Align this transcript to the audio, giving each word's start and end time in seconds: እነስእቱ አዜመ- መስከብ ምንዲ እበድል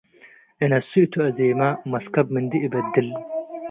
እነስእቱ 0.65 1.13
አዜመ- 1.27 1.61
መስከብ 1.91 2.27
ምንዲ 2.33 2.51
እበድል 2.65 3.09